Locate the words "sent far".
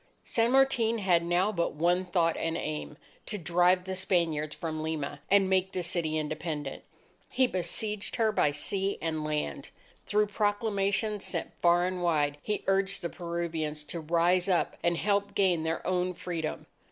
11.23-11.85